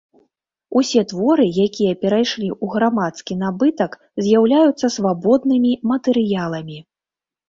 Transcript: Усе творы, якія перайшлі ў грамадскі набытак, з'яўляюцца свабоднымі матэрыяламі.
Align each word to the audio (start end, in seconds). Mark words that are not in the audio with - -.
Усе 0.79 1.01
творы, 1.09 1.43
якія 1.65 1.97
перайшлі 2.05 2.47
ў 2.63 2.75
грамадскі 2.75 3.33
набытак, 3.41 3.91
з'яўляюцца 4.29 4.87
свабоднымі 4.95 5.71
матэрыяламі. 5.93 6.79